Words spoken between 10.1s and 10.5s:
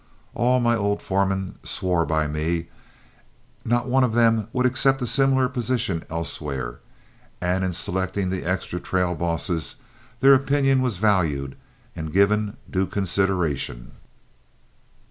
their